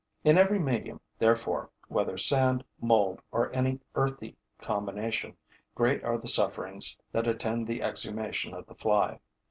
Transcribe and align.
In 0.23 0.35
every 0.35 0.57
medium, 0.57 0.99
therefore, 1.19 1.69
whether 1.87 2.17
sand, 2.17 2.63
mould 2.81 3.21
or 3.31 3.55
any 3.55 3.81
earthy 3.93 4.35
combination, 4.57 5.37
great 5.75 6.03
are 6.03 6.17
the 6.17 6.27
sufferings 6.27 6.99
that 7.11 7.27
attend 7.27 7.67
the 7.67 7.83
exhumation 7.83 8.55
of 8.55 8.65
the 8.65 8.73
fly. 8.73 9.19